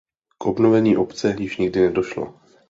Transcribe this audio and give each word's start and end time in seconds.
K 0.37 0.45
obnovení 0.45 0.97
obce 0.97 1.35
již 1.39 1.57
nikdy 1.57 1.81
nedošlo. 1.81 2.33